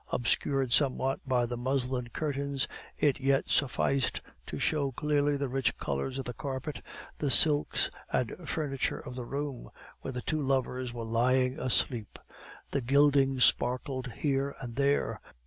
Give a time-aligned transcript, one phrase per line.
[0.11, 2.67] Obscured somewhat by the muslin curtains,
[2.97, 6.81] it yet sufficed to show clearly the rich colors of the carpet,
[7.19, 9.69] the silks and furniture of the room,
[9.99, 12.17] where the two lovers were lying asleep.
[12.71, 15.21] The gilding sparkled here and there.